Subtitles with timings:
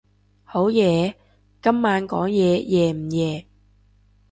[0.43, 1.15] 好夜？
[1.61, 3.45] 今晚講嘢夜唔夜？